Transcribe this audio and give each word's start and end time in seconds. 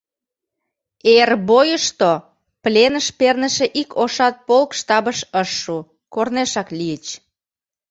Эр 1.17 1.29
бойышто 1.49 2.11
пленыш 2.63 3.07
перныше 3.19 3.65
ик 3.81 3.89
ошат 4.03 4.35
полк 4.47 4.69
штабыш 4.79 5.19
ыш 5.41 5.49
шу: 5.61 5.77
корнешак 6.13 6.69
лийыч... 6.77 7.05